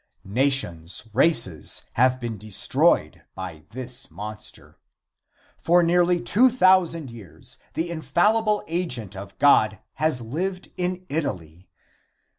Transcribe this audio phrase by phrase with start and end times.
[0.25, 4.79] Nations, races, have been destroyed by this monster.
[5.59, 11.69] For nearly two thousand years the infallible agent of God has lived in Italy.